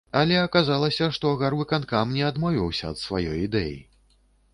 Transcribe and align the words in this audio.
Але 0.19 0.37
аказалася, 0.43 1.09
што 1.17 1.33
гарвыканкам 1.41 2.15
не 2.19 2.23
адмовіўся 2.29 2.89
ад 2.93 2.97
сваёй 3.03 3.37
ідэі. 3.47 3.77